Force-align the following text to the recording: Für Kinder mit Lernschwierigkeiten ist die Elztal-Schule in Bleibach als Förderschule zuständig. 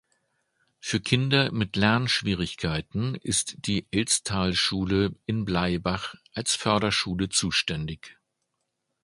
Für 0.79 0.99
Kinder 0.99 1.51
mit 1.51 1.75
Lernschwierigkeiten 1.75 3.13
ist 3.13 3.57
die 3.67 3.85
Elztal-Schule 3.91 5.13
in 5.27 5.45
Bleibach 5.45 6.15
als 6.33 6.55
Förderschule 6.55 7.29
zuständig. 7.29 8.17